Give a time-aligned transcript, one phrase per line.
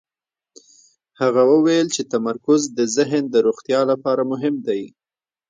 [1.21, 4.83] هغه وویل چې تمرکز د ذهن د روغتیا لپاره مهم دی.